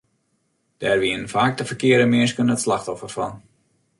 [0.79, 3.33] Dêr wienen faak de ferkearde minsken it slachtoffer fan.